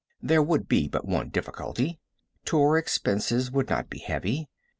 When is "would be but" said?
0.41-1.05